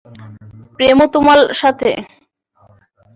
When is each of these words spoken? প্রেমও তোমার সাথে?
প্রেমও 0.77 1.05
তোমার 1.13 1.39
সাথে? 1.53 1.89